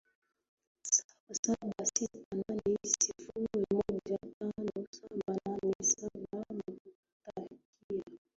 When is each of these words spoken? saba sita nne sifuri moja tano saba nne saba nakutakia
saba 0.93 1.33
sita 1.35 1.51
nne 1.67 1.83
sifuri 2.91 3.47
moja 3.69 4.17
tano 4.37 4.53
saba 4.91 5.33
nne 5.45 5.73
saba 5.89 6.39
nakutakia 6.55 8.19